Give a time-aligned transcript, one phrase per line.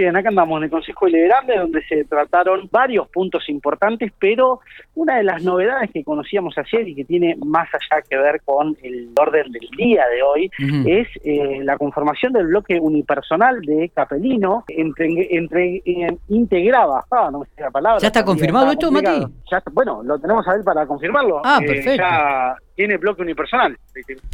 [0.00, 4.60] bien, acá andamos en el Consejo Deliberante donde se trataron varios puntos importantes, pero
[4.94, 8.76] una de las novedades que conocíamos ayer y que tiene más allá que ver con
[8.82, 10.50] el orden del día de hoy
[10.86, 17.40] es eh, la conformación del bloque unipersonal de Capelino, entre, entre eh, integraba, ah, no
[17.40, 18.00] me sé la palabra.
[18.00, 19.26] ¿Ya está confirmado esto, Mati?
[19.50, 21.42] Ya, bueno, lo tenemos a ver para confirmarlo.
[21.44, 22.02] Ah, eh, perfecto.
[22.02, 23.76] Ya tiene bloque unipersonal.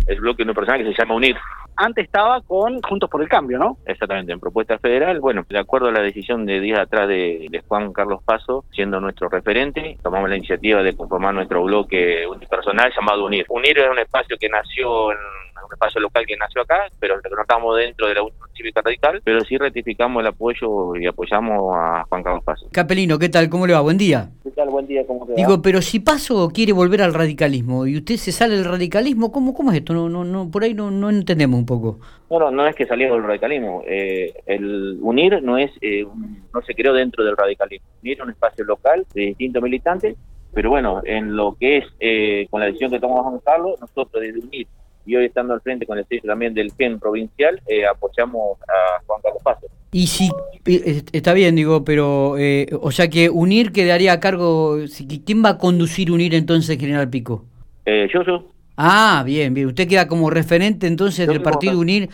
[0.07, 1.37] El bloque unipersonal que se llama UNIR.
[1.75, 3.77] Antes estaba con Juntos por el Cambio, ¿no?
[3.85, 5.19] Exactamente, en propuesta federal.
[5.19, 9.01] Bueno, de acuerdo a la decisión de días atrás de, de, Juan Carlos Paso, siendo
[9.01, 13.47] nuestro referente, tomamos la iniciativa de conformar nuestro bloque unipersonal llamado UNIR.
[13.49, 15.19] UNIR es un espacio que nació en
[15.65, 19.21] un espacio local que nació acá, pero no estamos dentro de la Unión Cívica Radical,
[19.25, 22.67] pero sí ratificamos el apoyo y apoyamos a Juan Carlos Paso.
[22.73, 23.49] Capelino, ¿qué tal?
[23.49, 23.81] ¿Cómo le va?
[23.81, 24.31] Buen día.
[24.43, 24.71] ¿Qué tal?
[24.71, 25.37] Buen día, ¿cómo te va?
[25.37, 29.55] Digo, pero si Paso quiere volver al radicalismo y usted se sale del radicalismo, ¿cómo,
[29.55, 29.93] cómo es esto?
[29.93, 31.99] No, no, no, por ahí no, no entendemos un poco.
[32.29, 33.83] Bueno, no es que salimos del radicalismo.
[33.87, 36.07] Eh, el UNIR no es eh,
[36.53, 37.87] no se creó dentro del radicalismo.
[38.03, 40.17] UNIR es un espacio local de distintos militantes,
[40.53, 44.23] pero bueno, en lo que es eh, con la decisión que tomó Juan Carlos, nosotros
[44.23, 44.67] desde UNIR
[45.07, 49.03] y hoy estando al frente con el sello también del PEN provincial, eh, apoyamos a
[49.07, 49.67] Juan Carlos Paso.
[49.93, 50.29] Y si,
[50.67, 54.77] eh, está bien, digo, pero, eh, o sea que UNIR quedaría a cargo,
[55.25, 57.45] ¿quién va a conducir UNIR entonces, General Pico?
[57.87, 58.45] Eh, yo, yo.
[58.77, 62.11] Ah, bien, bien, usted queda como referente entonces del partido UNIR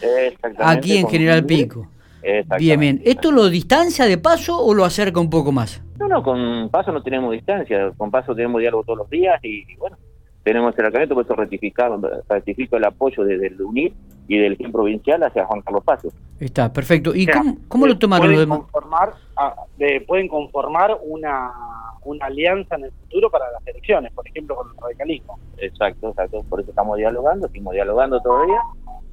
[0.58, 1.88] aquí en General Pico.
[2.56, 3.02] Bien, bien.
[3.04, 5.82] ¿Esto lo distancia de paso o lo acerca un poco más?
[5.98, 9.64] No, no, con paso no tenemos distancia, con paso tenemos diálogo todos los días y
[9.76, 9.96] bueno,
[10.42, 11.34] tenemos el acercamiento, por eso
[12.28, 13.92] ratifico el apoyo desde el UNIR
[14.28, 16.08] y del GEN provincial hacia Juan Carlos Paso.
[16.40, 17.14] Está, perfecto.
[17.14, 18.58] ¿Y cómo, cómo, lo tomaron pueden los demás?
[18.70, 19.14] Conformar,
[20.06, 21.52] pueden conformar una,
[22.04, 25.38] una alianza en el futuro para las elecciones, por ejemplo, con el radicalismo.
[25.58, 26.42] Exacto, exacto.
[26.48, 28.60] Por eso estamos dialogando, seguimos dialogando todavía.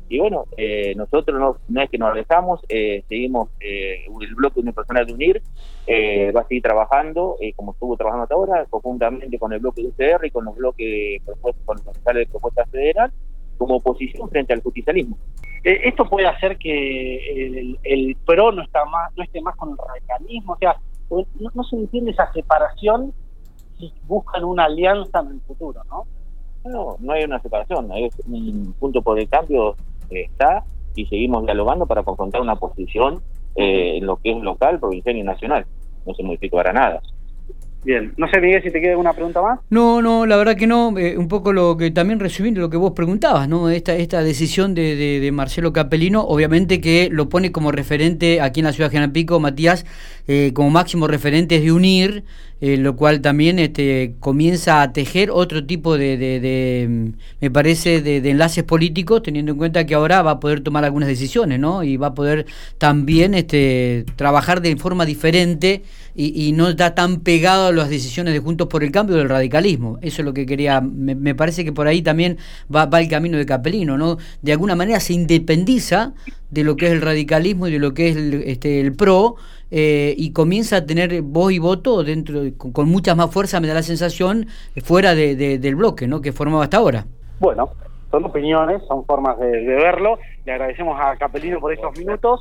[0.09, 4.59] Y bueno, eh, nosotros no, no, es que nos alejamos, eh, seguimos eh, el bloque
[4.59, 5.41] unipersonal de UNIR,
[5.85, 9.83] eh, va a seguir trabajando, eh, como estuvo trabajando hasta ahora, conjuntamente con el bloque
[9.83, 13.11] de UCR y con los bloques propuestos, con los de propuesta federal,
[13.59, 15.15] como oposición frente al justicialismo.
[15.63, 19.69] Eh, esto puede hacer que el, el, PRO no está más no esté más con
[19.71, 20.75] el radicalismo, o sea,
[21.11, 23.13] no, no se entiende esa separación
[23.77, 26.07] si buscan una alianza en el futuro, ¿no?
[26.65, 29.75] No, no hay una separación, es un punto por el cambio
[30.11, 30.63] está
[30.95, 33.21] y seguimos dialogando para confrontar una posición
[33.55, 35.65] eh, en lo que es local, provincial y nacional.
[36.05, 37.01] No se modificará nada.
[37.83, 39.59] Bien, no sé Miguel si te queda alguna pregunta más.
[39.69, 42.75] No, no, la verdad que no, eh, un poco lo que también resumiendo lo que
[42.75, 43.69] vos preguntabas, ¿no?
[43.69, 48.65] Esta, esta decisión de, de, Marcelo Capelino, obviamente que lo pone como referente aquí en
[48.65, 49.85] la ciudad de General Pico, Matías,
[50.27, 52.25] eh, como máximo referente de unir,
[52.61, 58.01] eh, lo cual también este, comienza a tejer otro tipo de, de, de me parece,
[58.01, 61.57] de, de, enlaces políticos, teniendo en cuenta que ahora va a poder tomar algunas decisiones,
[61.59, 61.83] ¿no?
[61.83, 62.45] Y va a poder
[62.77, 65.83] también este, trabajar de forma diferente
[66.15, 69.29] y, y no está tan pegado a las decisiones de Juntos por el Cambio del
[69.29, 69.97] radicalismo.
[70.01, 72.37] Eso es lo que quería, me, parece que por ahí también
[72.73, 74.17] va, el camino de Capelino, ¿no?
[74.41, 76.13] De alguna manera se independiza
[76.49, 79.35] de lo que es el radicalismo y de lo que es el, este, el PRO
[79.71, 83.67] eh, y comienza a tener voz y voto dentro con, con, mucha más fuerza, me
[83.67, 84.47] da la sensación,
[84.83, 86.21] fuera de, del bloque ¿no?
[86.21, 87.05] que formaba hasta ahora.
[87.39, 87.69] Bueno,
[88.11, 90.17] son opiniones, son formas de, de verlo.
[90.45, 92.37] Le agradecemos a Capelino por estos minutos.